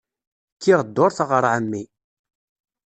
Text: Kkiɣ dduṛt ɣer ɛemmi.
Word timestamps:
Kkiɣ 0.55 0.79
dduṛt 0.83 1.19
ɣer 1.29 1.43
ɛemmi. 1.53 1.83